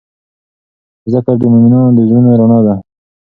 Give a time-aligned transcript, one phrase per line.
[1.13, 2.75] ذکر د مؤمنانو د زړونو رڼا ده.